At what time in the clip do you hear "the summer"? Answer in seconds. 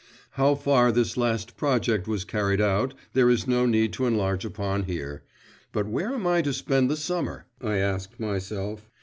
6.89-7.45